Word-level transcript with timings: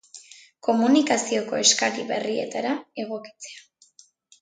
Komunikazioko 0.67 1.61
eskari 1.65 2.09
berrietara 2.15 2.75
egokitzea. 3.05 4.05